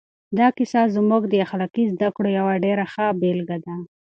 [0.39, 3.75] دا کیسه زموږ د اخلاقي زده کړو یوه ډېره ښه بېلګه ده.